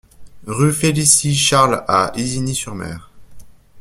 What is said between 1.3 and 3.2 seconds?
Charles à Isigny-sur-Mer